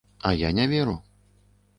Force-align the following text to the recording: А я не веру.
А 0.29 0.31
я 0.33 0.51
не 0.59 0.65
веру. 0.71 0.95